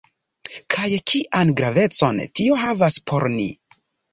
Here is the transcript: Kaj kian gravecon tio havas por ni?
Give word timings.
Kaj 0.75 0.87
kian 1.11 1.51
gravecon 1.61 2.25
tio 2.41 2.59
havas 2.63 3.01
por 3.13 3.29
ni? 3.39 3.47